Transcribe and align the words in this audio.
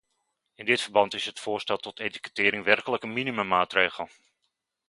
In 0.55 0.65
dit 0.65 0.81
verband 0.81 1.13
is 1.13 1.25
het 1.25 1.39
voorstel 1.39 1.77
tot 1.77 1.99
etikettering 1.99 2.63
werkelijk 2.63 3.03
een 3.03 3.13
minimummaatregel. 3.13 4.09